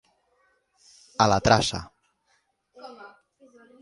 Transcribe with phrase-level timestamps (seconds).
[1.25, 1.83] A la traça.